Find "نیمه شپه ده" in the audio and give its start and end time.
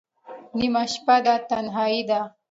0.57-1.35